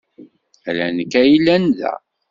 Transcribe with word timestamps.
Ala 0.69 0.85
nekk 0.97 1.13
ay 1.21 1.27
yellan 1.31 1.65
da. 1.79 1.93